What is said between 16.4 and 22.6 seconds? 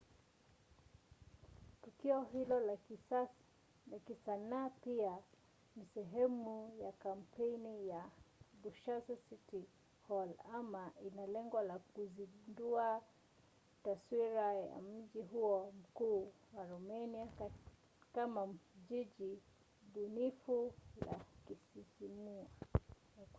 wa romania kama jiji bunifu la kusisimua